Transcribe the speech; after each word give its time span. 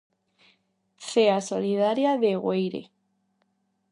Cea 1.09 1.35
solidaria 1.49 2.17
de 2.17 2.29
Egueire. 2.37 2.83